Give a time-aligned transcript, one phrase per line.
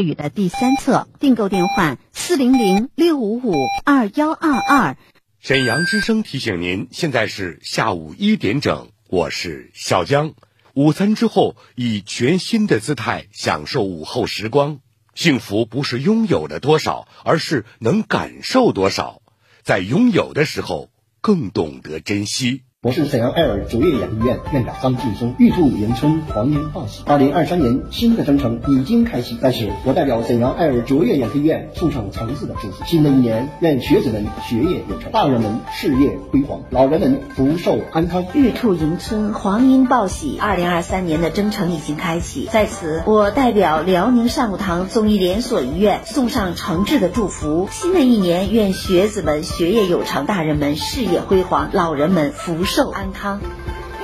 [0.00, 4.96] 语的第三册，订购电话四零零六五五二幺二二。
[5.38, 10.34] 沈阳之声提醒您，现在是下午一点整，我是小江。
[10.74, 14.80] 午餐之后，以全新的姿态享受午后时光。
[15.14, 19.22] 幸福不是拥有了多少，而是能感受多少。
[19.62, 20.90] 在拥有的时候，
[21.20, 22.62] 更懂得珍惜。
[22.82, 27.02] 我是沈阳爱尔卓越养育院院长张劲松，玉兔迎春，黄莺报喜。
[27.04, 32.82] 二零二三年新的征程已经开启，但是我代表沈阳爱尔卓越养育院送上诚挚的祝福。
[32.86, 38.24] 新的一年，愿学子们学业有成，大人们事业辉煌，老人们福寿安康。
[38.32, 40.38] 玉兔迎春，黄莺报喜。
[40.40, 47.68] 二零二三年的征程已经开启，在此，我代表辽宁善武堂综艺连锁医院送上诚挚的祝福。
[47.70, 52.64] 新的一年，愿学子们学业有成，大人们事业辉煌，老人们福。
[52.70, 53.40] 寿安康，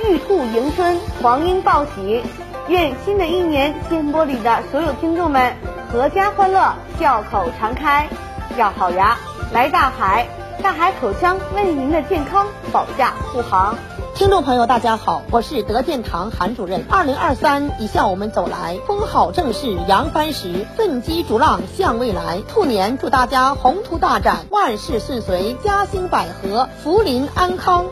[0.03, 2.21] 玉兔迎春，黄莺报喜。
[2.67, 5.55] 愿新的一年，电波里的所有听众们
[5.93, 8.09] 阖家欢乐，笑口常开。
[8.57, 9.17] 要好牙，
[9.53, 10.27] 来大海，
[10.61, 13.77] 大海口腔为您的健康保驾护航。
[14.15, 16.83] 听众朋友，大家好，我是德健堂韩主任。
[16.89, 22.41] 二零二三已向我们走来，风好正是扬帆时，奋击逐浪向未来。
[22.49, 27.85] 兔年祝大家宏图大展，万事顺遂，家兴百合，福临安康。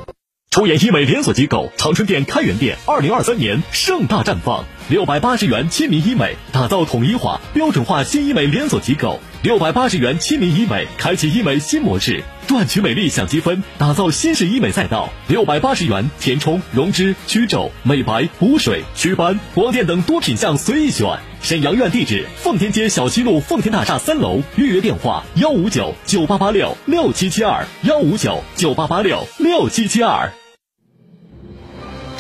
[0.55, 4.63] 出演医美连锁机构长春店开元店，二零二三年盛大绽放。
[4.87, 9.19] 六百八十元亲民医美，打造统一化、标准化新医美连锁机构。
[9.41, 15.09] 六百八十元亲民医美，开启医美新模式，赚取美丽享积分，打造新式医美赛道。
[15.27, 21.19] 六百八十元填充、溶脂、祛皱、美白、补水、祛斑、光电等多品项随意选。
[21.41, 24.41] 沈阳院地址：奉天街小西路奉天大厦三楼。
[24.55, 30.31] 预约电话：幺五九九八八六六七七二幺五九九八八六六七七二。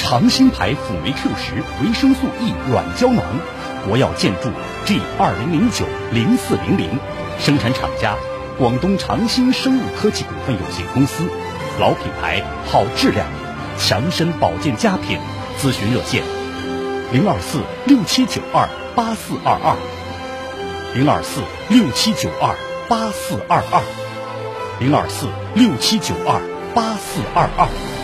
[0.07, 3.23] 长兴牌辅酶 Q 十维生素 E 软胶囊，
[3.87, 4.51] 国药建筑
[4.85, 6.99] G 二零零九零四零零，
[7.39, 8.15] 生产厂家
[8.55, 11.23] 广东长兴生物科技股份有限公司，
[11.79, 13.25] 老品牌好质量，
[13.79, 15.17] 强身保健佳品，
[15.59, 16.21] 咨询热线
[17.11, 19.75] 零二四六七九二八四二二，
[20.93, 22.55] 零二四六七九二
[22.87, 23.81] 八四二二，
[24.79, 26.39] 零二四六七九二
[26.75, 27.94] 八四二二。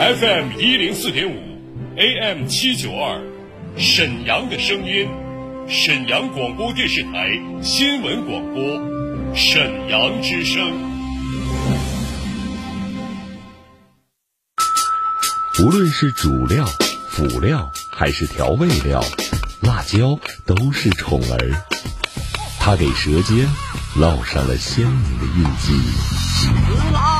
[0.00, 1.36] FM 一零四点五
[1.94, 3.20] ，AM 七九二，
[3.76, 5.06] 沈阳的声音，
[5.68, 10.72] 沈阳广播电视台新闻广播，沈阳之声。
[15.62, 16.64] 无论是主料、
[17.10, 19.04] 辅料还是调味料，
[19.60, 21.62] 辣椒都是宠儿，
[22.58, 23.46] 它给舌尖
[23.98, 27.19] 烙上了鲜明的印记。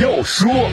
[0.00, 0.70] 要说。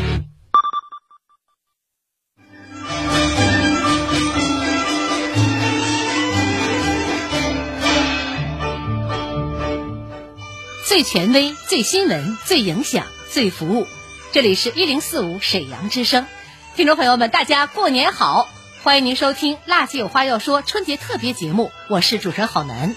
[10.85, 13.85] 最权威、最新闻、最影响、最服务，
[14.31, 16.25] 这里是一零四五沈阳之声。
[16.75, 18.47] 听众朋友们，大家过年好！
[18.83, 22.95] 欢迎您收听《辣姐有话要说》春节特别节目，我是主持人郝楠。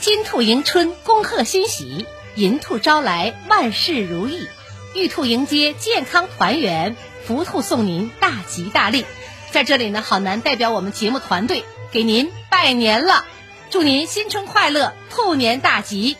[0.00, 2.04] 金兔迎春，恭贺新喜；
[2.34, 4.46] 银兔招来，万事如意；
[4.94, 6.94] 玉兔迎接健康团圆；
[7.24, 9.06] 福兔送您大吉大利。
[9.50, 13.24] 在这里呢，郝楠代表我们节目团队给您拜年了，
[13.70, 16.16] 祝您新春快乐，兔年大吉！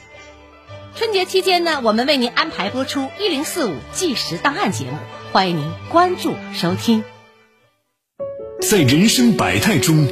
[0.97, 4.97] 春节期间呢，我们为您安排播出一零四五计时档案节目，
[5.31, 7.05] 欢迎您关注收听。
[8.71, 10.07] 在人生百态中，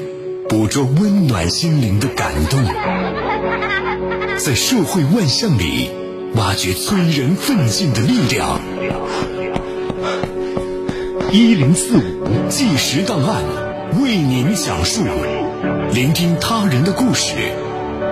[0.49, 2.61] 捕捉温暖心灵的感动；
[4.39, 5.91] 在社会万象里，
[6.35, 8.61] 挖掘催人奋进的力量。
[11.31, 13.43] 一零四五纪实档案
[14.03, 15.05] 为您讲述，
[15.93, 17.35] 聆听他人的故事。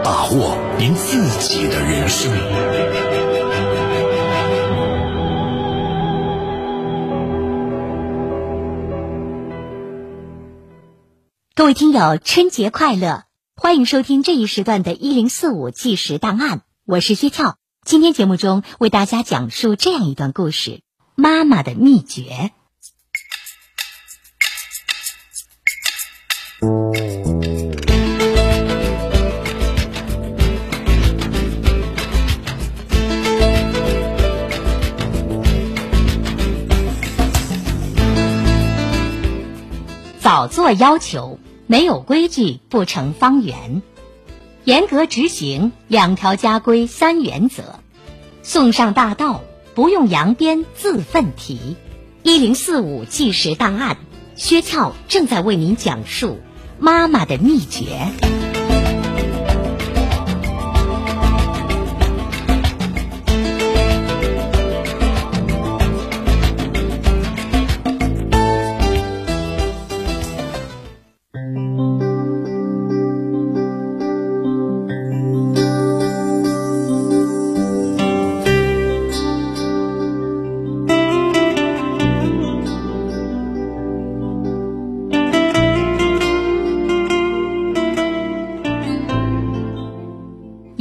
[0.05, 2.31] 把握您自己的人生。
[11.59, 13.25] 各位听友，春节快乐！
[13.57, 17.57] 欢迎收听这一时段的“一零四五计时档案”，我是薛俏。
[17.85, 20.83] 今天节目中为大家讲述这样一段故事：
[21.17, 22.53] 妈妈的秘诀。
[40.21, 43.83] 早做要求，没有规矩不成方圆。
[44.65, 47.77] 严格执行两条家规三原则，
[48.43, 49.43] 送上大道
[49.75, 51.77] 不用扬鞭自奋蹄。
[52.23, 53.99] 一零四五纪实档案，
[54.35, 56.39] 薛俏正在为您讲述
[56.79, 58.38] 妈妈的秘诀。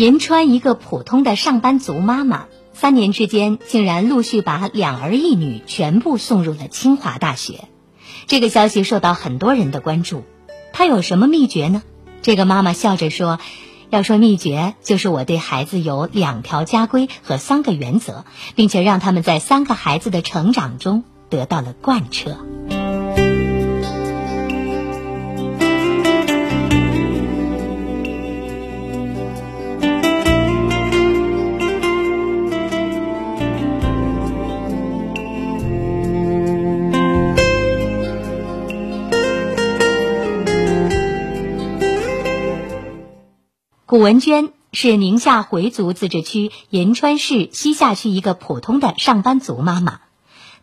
[0.07, 7.68] 银川一个普通的上班族妈妈，三年之间竟然陆续把两儿一女全部送入了清华大学。
[8.25, 10.24] 这个消息受到很多人的关注。
[10.71, 11.83] 她有什么秘诀呢？
[12.21, 13.38] 这个妈妈笑着说
[13.92, 18.24] ：“要说秘诀，就是我对孩子有两条家规和三个原则，
[18.56, 22.38] 并且让他们在三个孩子的成长中得到了贯彻。”
[43.87, 50.01] 古文娟是宁夏回族自治区银川市西夏区一个普通的上班族妈妈，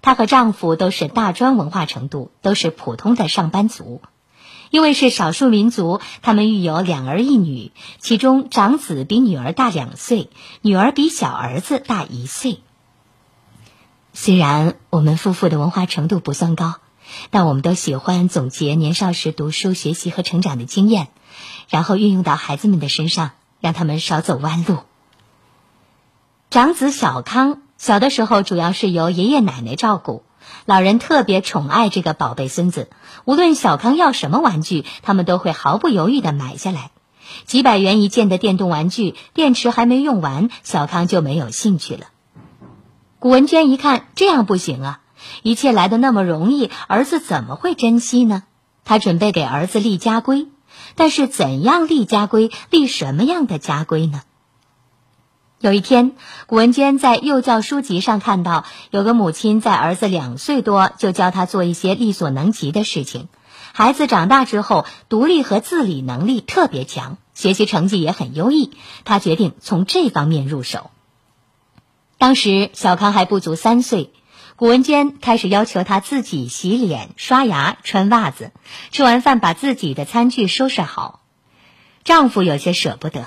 [0.02, 4.02] 她和丈夫都是大专文化程度，都是普通的上班族。
[4.68, 10.28] 因为是少数民族，他们育有两儿一女，其中长子比女儿大两岁，
[10.60, 12.58] 女儿比小儿子大一岁。
[14.12, 16.74] 虽然我们夫妇的文化程度不算高，
[17.30, 21.08] 但我们都喜欢总结年少时读书、学习和成长的经验。
[21.69, 24.78] 然后运用到孩子们的身上，让他们少走弯路。
[26.50, 30.22] 长子小康小的时候主要是由爷爷奶奶照顾，
[30.66, 32.88] 老人特别宠爱这个宝贝孙子。
[33.25, 36.90] 无论小康要什么玩具，他们都会毫不犹豫的买下来。
[37.46, 42.06] 几百元一件的电动玩具，电池还没用完，小康就没有兴趣了。
[43.19, 45.00] 古文娟一看这样不行啊，
[45.43, 48.44] 一切来的那么容易，儿子怎么会珍惜呢？
[48.84, 50.46] 他准备给儿子立家规。
[50.96, 52.50] 但是怎样立家规？
[52.70, 54.23] 立什么样的家规呢？
[55.61, 56.12] 有一天，
[56.46, 63.29] 古文娟在幼教书籍上看到，有个母亲在儿子两岁多就教他做一些力所能及的事情。
[63.73, 68.76] 孩子长大之后，独立和自理能力特别强，学习成绩也很优异。
[69.05, 70.91] 他决定从这方面入手。
[72.19, 74.12] 当时小康还不足三岁。
[74.56, 78.52] 古文娟开始要求他自己洗脸、刷牙、穿袜子，
[78.92, 81.22] 吃完饭把自己的餐具收拾好。
[82.04, 83.26] 丈夫有些舍不得，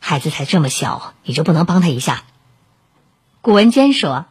[0.00, 2.24] 孩子才这么小，你就不能帮他一下？
[3.40, 4.26] 古文娟说：“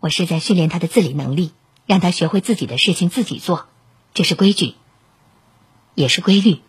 [0.00, 1.52] 我是在训练他的自理能力，
[1.84, 3.66] 让他学会自己的事情自己做，
[4.14, 4.76] 这是规矩，
[5.94, 6.62] 也是规律。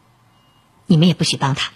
[0.85, 1.71] 你们也不许帮他。”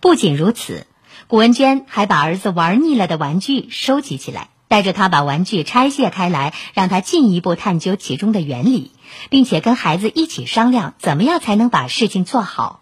[0.00, 0.86] 不仅如此，
[1.28, 4.50] 古文娟还把儿子玩腻了的玩具收集起来。
[4.68, 8.92] 带着他把玩具拆卸开来，让他进一步探究其中的原理，
[9.30, 12.80] 并且跟孩子一起商量怎么样才能把事情做好。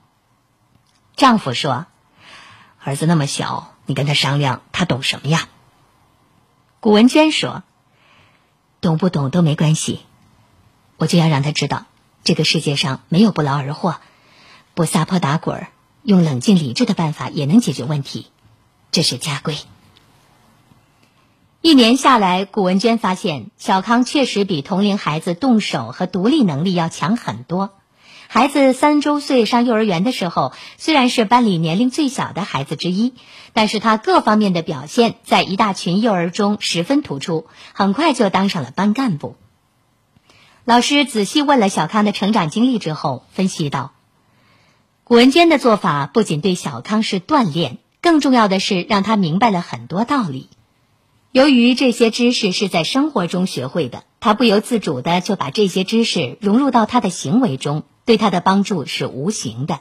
[1.14, 1.86] 丈夫说
[2.82, 5.48] ：“儿子那么小，你跟他商量，他懂什么呀？”
[6.80, 7.62] 古文娟说
[8.80, 10.00] ：“懂不懂都没关系，
[10.96, 11.86] 我就要让他知道，
[12.24, 13.96] 这个世界上没有不劳而获，
[14.74, 15.66] 不撒泼打滚，
[16.02, 18.30] 用冷静理智的办法也能解决问题，
[18.90, 19.58] 这是家规。”
[21.66, 27.70] 一年下来，古文娟发现小康确实比同龄孩子动手和独立能力要强很多。
[28.28, 33.14] 孩子三周岁上幼儿园的时候，虽然是班里年龄最小的孩子之一，
[33.54, 39.34] 但是他各方面的表现在一大群幼儿中十分突出，很快就当上了班干部。
[40.66, 43.92] 老师仔细问了小康的成长经历之后，分析道：
[45.02, 50.50] 古文娟的做法不仅对小康是锻炼，更重要的是让他明白了很多道理。
[51.34, 59.80] 由于这些知识是在生活中学会的，他不由自主的就把这些知识融入到他的行为中，对他的帮助是无形的。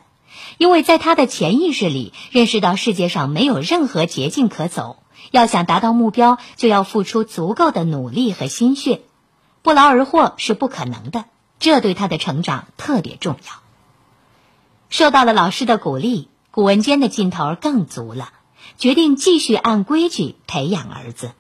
[0.58, 9.02] 因为在他的潜意识里认识到世界上没有任何捷径可走，要想达到目标，就要付出足够的努力和心血，
[9.62, 11.26] 不劳而获是不可能的。
[11.60, 13.54] 这对他的成长特别重要。
[14.90, 18.34] 受到了老师的鼓励，古文娟的劲头更足了，
[18.80, 21.34] 决定继续按规矩培养儿子。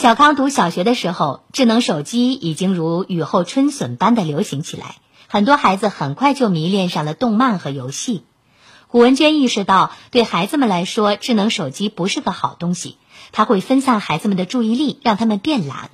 [0.00, 4.96] 小康读小学的时候，智能手机已经如雨后春笋般的流行起来，
[5.28, 8.24] 很多孩子很快就迷恋上了动漫和游戏。
[8.88, 12.96] 古文娟意识到，对孩子们来说，智能手机不是个好东西，
[13.30, 15.90] 它会分散孩子们的注意力，让他们变懒。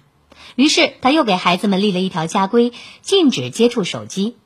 [0.54, 2.72] 于是，她又给孩子们立了一条家规，
[3.02, 4.36] 禁止接触手机。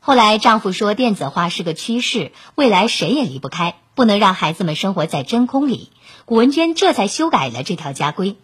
[0.00, 5.88] 后来，丈夫说电子化是个趋势，未来谁也离不开，不能让孩子们生活在真空里。
[6.26, 8.36] 古文娟这才修改了这条家规。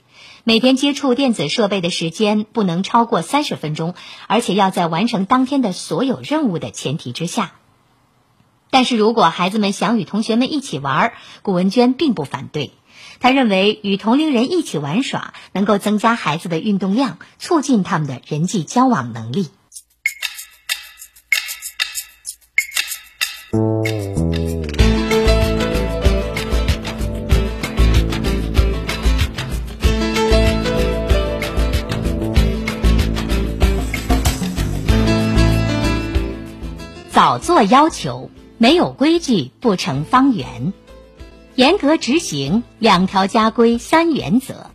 [0.45, 3.95] 每天接触电子设备的时间不能超过三十分钟，
[4.27, 7.53] 而且要在完成当天的所有任务的前提之下。
[8.69, 12.73] 但是如果孩子们想与同学们一起玩，古文娟并不反对。
[13.21, 19.49] 她认为与同龄人一起玩耍能够增加孩子的运动量，促进他们的人际交往能力。
[37.33, 40.75] 早做要求，没有规矩不成方圆。
[41.55, 44.67] 严格执行两条家规三原则，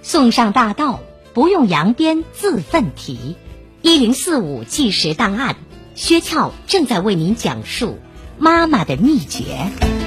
[0.00, 1.00] 送上大道
[1.34, 3.36] 不用扬鞭自奋蹄。
[3.82, 5.56] 一零四五计时档案，
[5.94, 7.98] 薛俏正在为您讲述
[8.38, 9.99] 妈妈的秘诀。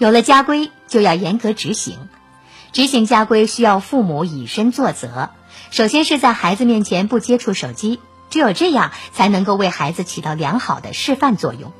[0.00, 2.08] 有了家规，就要严格执行。
[2.72, 5.28] 执行家规需要父母以身作则。
[5.70, 11.70] 首先是在孩子面前不接触手机，只有这样才能够为孩子起到良好的示范作用。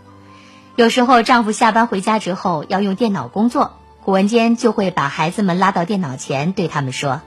[0.77, 7.23] 有时候丈夫下班回家之后要用电脑工作，古文坚就会把孩子们拉到电脑前，对他们说：“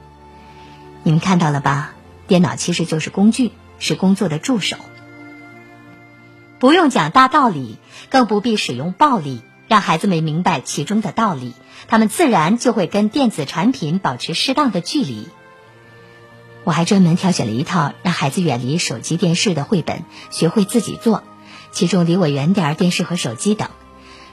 [1.01, 1.95] 你们看到了吧？
[2.27, 4.77] 电脑其实就是工具，是工作的助手。
[6.59, 7.79] 不用讲大道理，
[8.11, 11.53] 更不必使用暴力。”让孩子们明白其中的道理，
[11.87, 15.27] 他们自然就会跟电子产品保持适当的距离。
[16.63, 21.23] 我还专门挑选了一套让孩子远离手机、电视的绘本，学会自己做，
[21.71, 23.69] 其中离我远点儿电视和手机等，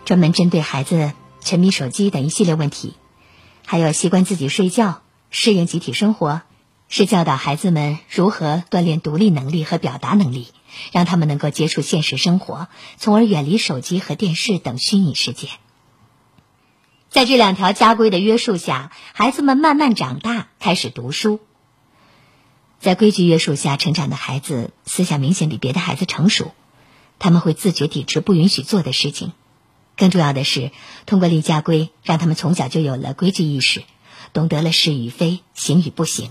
[0.05, 2.95] 专门针对孩子沉迷手机等一系列问题，
[3.67, 6.43] 还有习惯自己睡觉、适应集体生活，
[6.89, 10.49] 是教导孩子们如何锻炼独立能力和表达能力。
[10.93, 15.49] 让他们能够接触现实生活，从而远离手机和电视等虚拟世界。
[17.09, 21.41] 在这两条家规的约束下，孩子们慢慢长大，开始读书。
[22.79, 26.53] 在规矩约束下成长的孩子，思想明显比别的孩子成熟，
[27.19, 29.33] 他们会自觉抵制不允许做的事情。
[29.97, 30.71] 更重要的是，
[31.05, 33.83] 通过立家规，让他们从小就有了规矩意识，
[34.33, 36.31] 懂得了是与非、行与不行。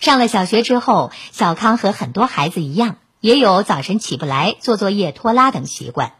[0.00, 6.14] 上了小学之后，小康和很多孩子一样，也有早晨起不来、做作业拖拉等习惯。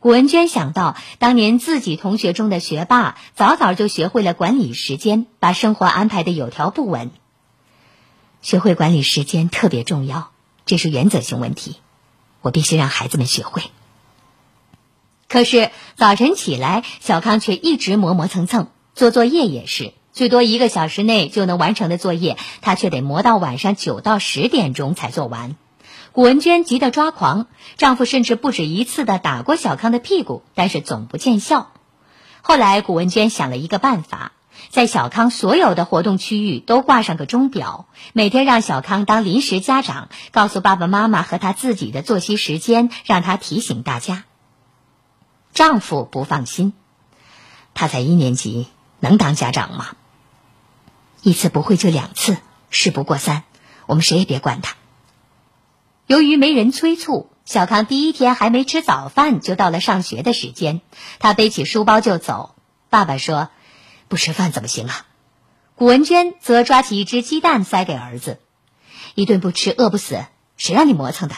[0.00, 7.10] 古文娟想到当年自己同学中的学霸，早早就学会了管理时间，把生活安排的有条不紊。
[8.40, 10.30] 学会管理时间特别重要，
[10.64, 11.76] 这是原则性问题，
[12.40, 13.64] 我必须让孩子们学会。
[15.28, 19.92] 可是早晨起来，小康却一直磨磨蹭蹭，做作业也是。
[20.14, 25.56] 最多一个小时内就能完成的作业，他却得磨到晚上九到十点钟才做完。
[26.12, 31.72] 古文娟急得抓狂，丈夫甚至不止一次的打过小康的屁股，但是总不见效。
[32.42, 34.30] 后来，古文娟想了一个办法，
[34.68, 44.22] 在小康所有的活动区域都挂上个钟表，每天让小康当临时家长，告诉爸爸妈妈和他自己的作息时间，让他提醒大家。
[45.52, 46.72] 丈夫不放心，
[47.74, 48.68] 他才一年级，
[49.00, 49.96] 能当家长吗？
[51.24, 52.36] 一次不会就两次，
[52.68, 53.44] 事不过三，
[53.86, 54.76] 我们谁也别管他。
[56.06, 60.82] 由于没人催促，小康第一天还没吃早饭，就到了上学的时间。
[61.18, 62.54] 他背起书包就走。
[62.90, 63.48] 爸爸说
[64.08, 65.06] ：“不吃饭怎么行啊？”
[65.76, 68.38] 古文娟则抓起一只鸡蛋塞给儿子
[69.16, 70.26] ：“一顿不吃饿不死，
[70.58, 71.34] 谁让你磨蹭的？”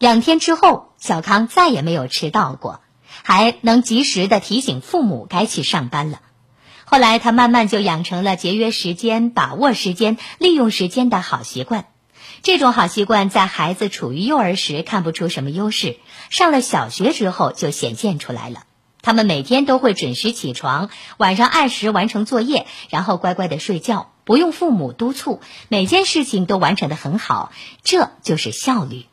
[0.00, 2.80] 两天之后，小康再也没有迟到过，
[3.22, 6.22] 还能及时的提醒父母该去上班了。
[6.86, 11.84] 后来，他慢慢就养成了节约时间、把握时间、利用时间的好习惯。
[12.40, 15.98] 这种好习惯在孩子处于幼儿时看不出什么优势，
[16.30, 18.62] 上了小学之后就显现出来了。
[19.02, 20.88] 他们每天都会准时起床，
[21.18, 27.52] 晚上按时完成作业，然后乖乖的睡觉，不用父母督促，每件事情都完成的很好，
[27.82, 29.04] 这就是效率。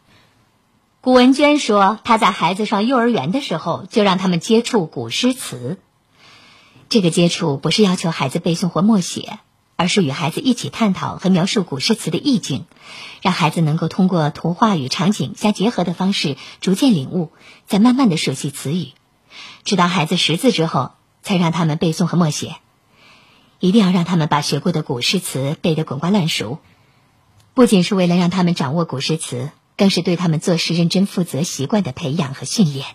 [1.07, 5.77] 古文娟说：“她在孩子上幼儿园的时候，就让他们接触古诗词。
[6.89, 9.39] 这个接触不是要求孩子背诵或默写，
[9.77, 12.65] 而是与孩子一起探讨和描述古诗词的意境，
[13.21, 17.31] 让孩子能够通过图画与场景相结合的方式，逐渐领悟，
[17.67, 18.91] 再慢慢的熟悉词语。
[19.63, 20.91] 直到孩子识字之后，
[21.23, 22.57] 才让他们背诵和默写。
[23.61, 26.59] 一定要让他们把学过的古诗词背得滚瓜烂熟，
[27.53, 32.87] 不仅是为了让他们掌握古诗词。”更是对他们做事认真负责习惯的培养和训练。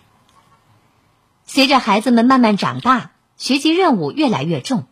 [1.45, 4.85] 随着孩子们慢慢长大，学习任务越来越重，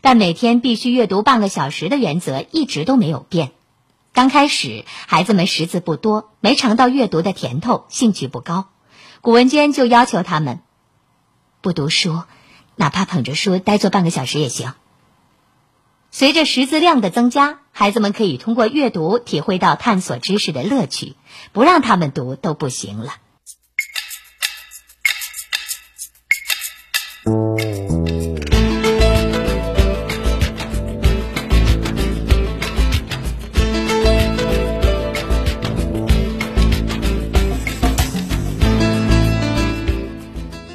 [0.00, 3.52] 但每天必须阅读半个小时的原则一直都没有变。
[4.12, 8.68] 刚开始，孩子们识字不多，没尝到阅读的甜头，兴趣不高。
[9.20, 10.60] 古文娟就要求他们
[11.60, 12.22] 不读书，
[12.76, 14.72] 哪怕捧着书呆坐半个小时也行。
[16.10, 21.14] 随着识字量的增加，孩子们可以通过阅读体会到探索知识的乐趣，
[21.52, 23.12] 不让他们读都不行了。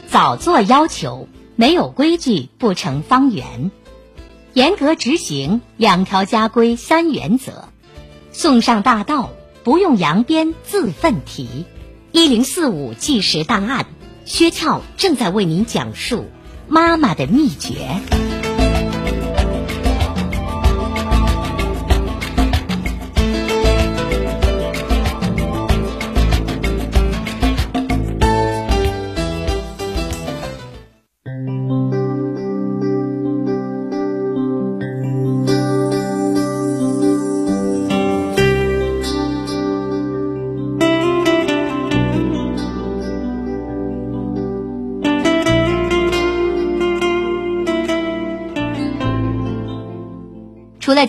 [0.07, 3.71] 早做要求，没有规矩不成方圆。
[4.53, 7.69] 严格执行两条家规三原则，
[8.33, 9.29] 送上大道
[9.63, 11.65] 不用扬鞭自奋蹄。
[12.11, 13.85] 一零四五纪实档案，
[14.25, 16.25] 薛俏正在为您讲述
[16.67, 18.30] 妈妈的秘诀。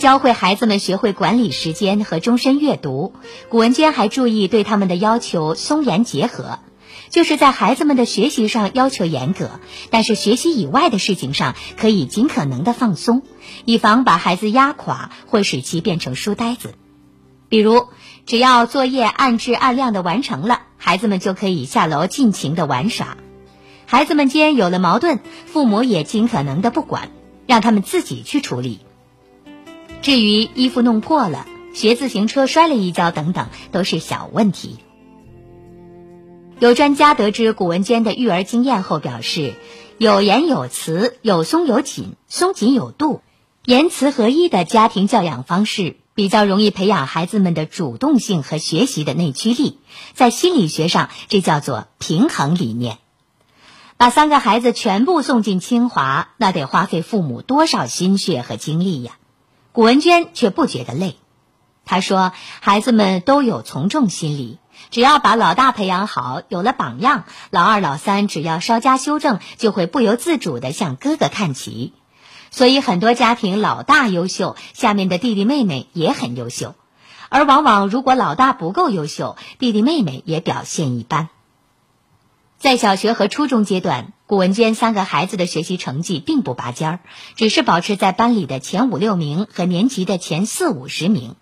[0.03, 3.13] 教会孩子们学会管理时间和终身阅读，
[3.49, 6.59] 古文娟还注意对他们的要求松严结合，
[7.09, 9.61] 就是在孩子们的学习上要求严格，
[9.91, 13.23] 但是学习以外的事情上可以尽可能的放松，
[13.65, 16.75] 以防把孩子压垮或使其变成书呆子。
[17.49, 17.87] 比如，
[18.27, 23.17] 只要作业按质按量的完成了，孩子们就可以下楼尽情的玩耍。
[23.87, 27.13] 孩子们间有了矛盾，父母也尽可能的不管，
[27.47, 28.81] 让他们自己去处理。
[30.03, 34.79] 至于衣服弄破了、学自行车摔了一跤等等，都是小问题。
[36.59, 39.55] 有专家得知古文娟的育儿经验后表示，
[39.99, 43.21] 有言有词、有松有紧、松紧有度、
[43.65, 49.79] 言辞合一的家庭教养方式，比较容易培养孩子们的主动性和学习的内驱力。
[50.15, 52.99] 在心理学上，这叫做平衡理念。
[53.97, 59.13] 把三个孩子全部送进清华，那得花费父母多少心血和精力呀？
[59.73, 61.17] 古文娟却不觉得累。
[61.85, 64.59] 她说：“孩子们都有从众心理，
[64.91, 71.95] 只要把老大培养好，有了榜样，老二、老三只要稍加修正，就会不由自主地向哥哥看齐。
[72.51, 76.75] 所以，很多家庭老大优秀，下面的弟弟妹妹也很优秀。
[77.31, 81.31] 而往往，如果老大不够优秀，弟弟妹妹也表现一般。”
[82.63, 87.01] 在小学和初中阶段，古文娟三个孩子的学习成绩并不拔尖儿，
[87.35, 91.35] 只是保持在班里的前五六名和年级的前四五十名。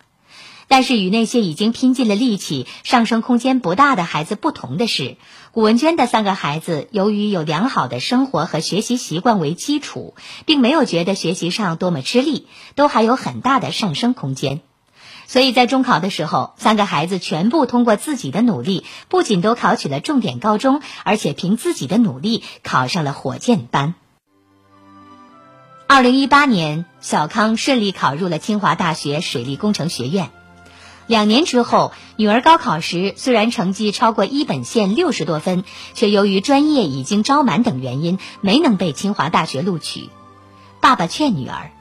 [0.67, 5.17] 但是与那些已经拼尽了力气、上升空间不大的孩子不同的是，
[5.51, 10.15] 古文娟的三个孩子由于有良好的生活和学习习惯为基础，
[10.47, 14.61] 并没有觉得学习上多么吃力，都还有很大的上升空间。
[15.31, 23.95] 所以在中考的时候，三个孩子全部通过自己的努力，不仅都考取了重点高中，而且凭自己的努力考上了火箭班。
[25.87, 30.31] 二零一八年，小康顺利考入了清华大学水利工程学院。
[31.07, 35.63] 两年之后，女儿高考时虽然成绩超过一本线六十多分，
[35.93, 40.09] 却由于专业已经招满等原因，没能被清华大学录取。
[40.81, 41.71] 爸爸劝女儿：“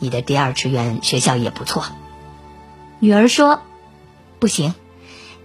[0.00, 1.84] 你的第二志愿学校也不错。”
[3.00, 3.62] 女儿说
[4.40, 4.74] ：“不行，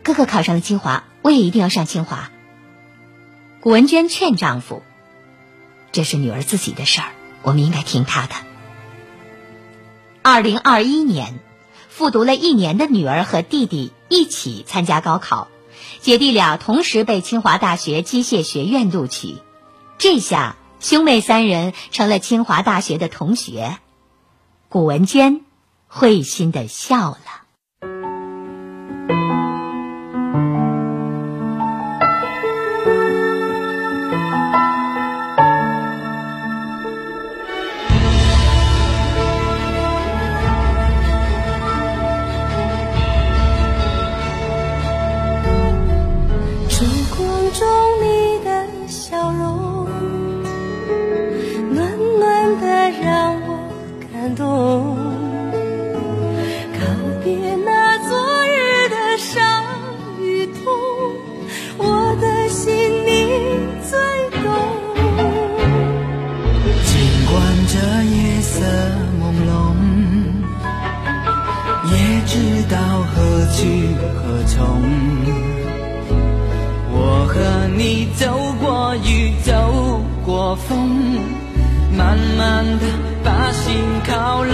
[0.03, 2.31] 哥哥考上了清华，我也一定要上清华。”
[3.62, 4.83] 古文娟劝丈夫
[5.91, 7.09] ：“这是女儿自己的事儿，
[7.41, 8.33] 我们应该听她的。”
[10.21, 11.39] 二零二一年，
[11.89, 15.47] 复读了一年的女儿和弟弟一起参加高考，
[15.99, 19.38] 姐弟俩同时被清华大学机械学院录取，
[19.97, 23.77] 这下兄妹三人成了清华大学的同学。
[24.69, 25.41] 古文娟
[25.89, 27.48] 会心的笑了。
[81.97, 82.85] 慢慢的
[83.23, 84.53] 把心靠拢，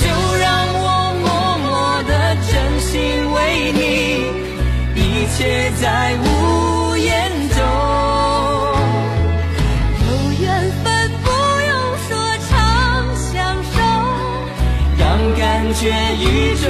[0.00, 0.06] 就
[0.38, 0.86] 让我
[1.22, 1.26] 默
[1.64, 1.68] 默
[2.04, 2.12] 的
[2.46, 2.90] 真心
[3.32, 3.36] 为
[3.72, 3.78] 你，
[4.94, 5.38] 一切
[5.80, 7.08] 在无言
[7.50, 7.58] 中。
[10.06, 10.06] 有
[10.40, 10.46] 缘
[10.82, 10.86] 分
[11.22, 11.26] 不
[11.68, 11.72] 用
[12.08, 12.10] 说，
[12.48, 12.50] 长
[13.16, 13.76] 相守，
[14.98, 15.42] 让感
[15.74, 15.82] 觉
[16.16, 16.68] 一种。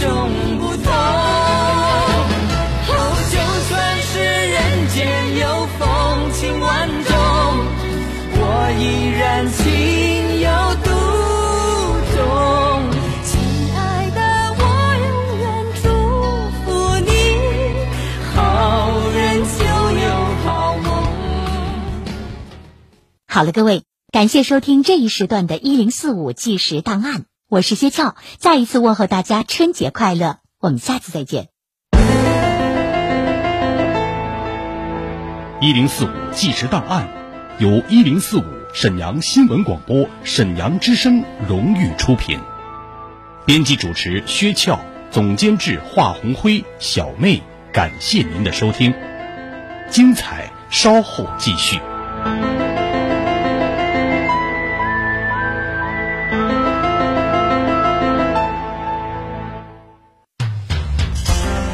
[0.00, 0.84] 众不同
[3.30, 3.36] 就
[3.68, 7.12] 算是人间有风情万种
[8.32, 8.40] 我
[8.78, 10.48] 依然情有
[10.84, 10.88] 独
[12.16, 12.18] 钟
[13.24, 13.30] 亲
[13.76, 13.78] 爱
[14.10, 14.18] 的
[14.58, 14.62] 我
[15.04, 15.08] 永
[15.38, 15.44] 远
[15.82, 15.84] 祝
[16.64, 16.66] 福
[17.04, 17.10] 你
[18.34, 18.34] 好
[19.14, 19.60] 人就
[20.00, 20.08] 有
[20.44, 20.88] 好梦
[23.28, 27.29] 好了各位感谢收听这一时段的一零四五纪实档案。
[27.50, 31.48] 我是薛俏，再一次问候大家春节快乐，我们下次再见。
[35.60, 37.08] 一零四五纪实档案
[37.58, 42.38] 由一零四五沈阳新闻广播、沈阳之声荣誉出品，
[43.44, 44.78] 编辑主持薛俏，
[45.10, 48.94] 总监制华红辉、小妹，感谢您的收听，
[49.90, 51.80] 精彩稍后继续。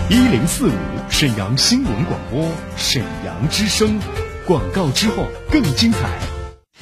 [0.09, 0.73] 一零四五
[1.11, 3.99] 沈阳新闻广播，沈阳之声。
[4.47, 6.36] 广告之后更精彩。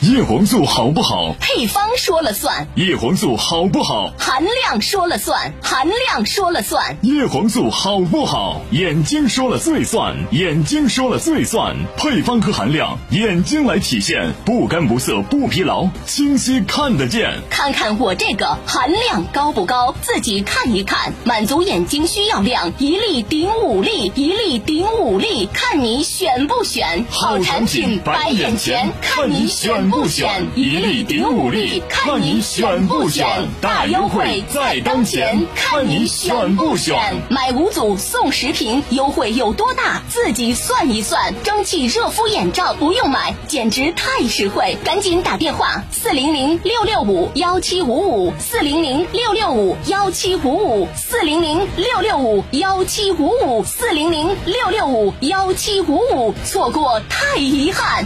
[0.06, 1.34] 叶黄素好不好？
[1.40, 2.68] 配方说了算。
[2.74, 4.12] 叶黄素好不好？
[4.18, 5.54] 含量说了算。
[5.62, 6.98] 含量说了算。
[7.00, 8.60] 叶黄素好不好？
[8.70, 10.14] 眼睛说了最算。
[10.30, 11.74] 眼睛说了最算。
[11.96, 17.40] 配方和含量，眼睛来体现，不干不涩不疲劳，清晰看得见。
[17.48, 19.94] 看看我这个含量高不高？
[20.02, 27.06] 自己看一看，满足眼睛需要量，一粒顶五粒，一粒顶五粒，看你选不选？
[27.08, 30.48] 好产品摆眼前，看你选不选？
[30.56, 33.24] 一粒顶五粒，看你选不选？
[33.60, 36.96] 大优惠在当前，看你选不选？
[37.30, 40.02] 买五组送十瓶，优惠有多大？
[40.08, 41.32] 自己算一算。
[41.44, 44.76] 蒸汽热敷眼罩不用买，简直太实惠！
[44.84, 58.04] 赶紧打电话四零零六六五幺七五五四零零六六五幺七五五四零零六六五幺七五五四零零六六五幺七五五，错过太遗憾。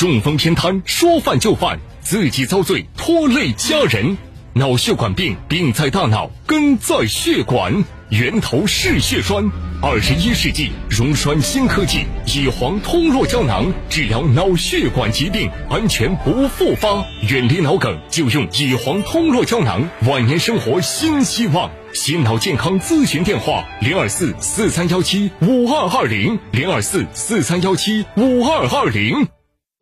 [0.00, 4.16] 中风偏瘫，说犯就犯，自己遭罪，拖累家人。
[4.54, 9.44] 脑血管病，病在大脑，根在血管，源头是血栓。
[9.82, 17.04] 二十一世纪溶栓新科技，乙黄通络胶囊治疗脑血管疾病，安全不复发。
[17.28, 21.70] 远离脑梗就用乙黄通络胶囊，晚年生活新希望。
[21.92, 29.28] 心脑健康咨询电话：零二四四三幺七五二二零零二四四三幺七五二二零。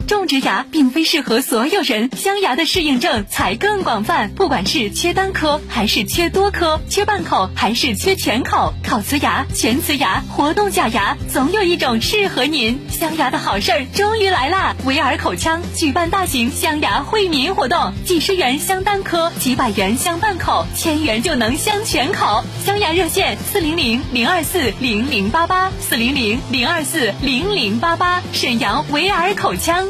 [0.08, 4.30] 种植牙并非适合所有人，镶牙的适应症才更广泛。
[4.34, 12.80] 不管是缺单颗还是缺多颗，缺半口还是缺全口，烤瓷牙、全瓷牙、活动假牙，总有一种适合您。
[12.88, 14.74] 镶牙的好事儿终于来啦！
[14.86, 22.42] 维尔口腔举办大型镶牙惠民活动，几十元镶单颗，几百元镶半口，千元就能镶全口。
[22.64, 28.22] 镶牙热线：四零零零二四零零八八，四零零零二四零零八八。
[28.32, 29.86] 沈阳维尔口腔。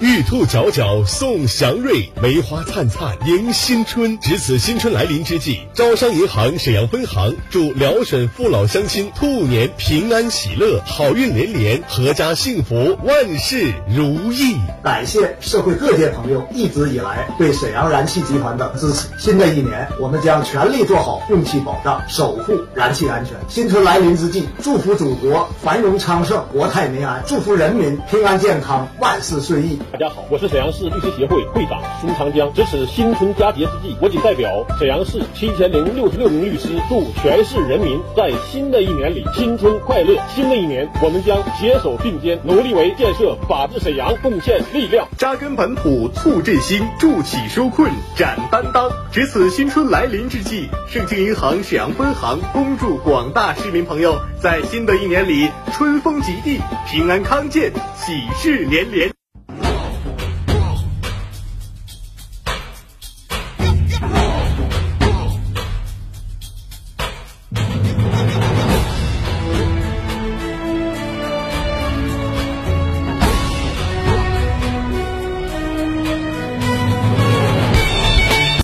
[0.00, 4.18] 玉兔皎皎送祥瑞，梅花灿灿迎新春。
[4.20, 14.56] 值此新春来临之际，招商银行沈阳分行祝辽沈父老乡亲兔年平安喜乐，好运连连，阖家幸福，万事如意。
[14.82, 19.08] 感谢社会各界朋友一直以来对沈阳燃气集团的支持。
[19.18, 23.36] 新的一年，我们将全力做好用气保障，守护燃气安全。
[23.48, 29.78] 新春来临之际，祝福祖国繁荣昌盛，国泰民安，祝福人民平安健康，万事顺意。
[29.90, 32.52] 大家好，我是沈阳市律师协会会长苏长江。
[32.52, 40.16] 值此新春佳节之际，我谨代表沈阳市七千零六十六名律师，祝全市人民在新的一年里新春快乐。
[40.34, 45.06] 新的一年，我们将携手并肩，努力为建设法治沈阳贡献力量。
[45.16, 48.90] 扎根本土，促振兴，助企纾困，展担当。
[49.12, 59.12] 值此新春来临之际，盛京银行沈阳分行恭祝广大市民朋友在新的一年里春风吉地，平安康健，喜事连连。